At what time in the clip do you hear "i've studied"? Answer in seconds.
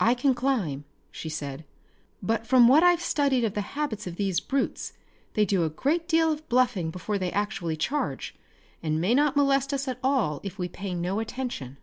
2.82-3.44